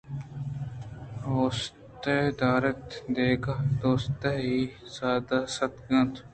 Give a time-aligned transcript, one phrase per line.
[1.33, 2.83] آدوستے داریت
[3.15, 6.13] یادگہ دوستی ءِ ساد سستگ اَنت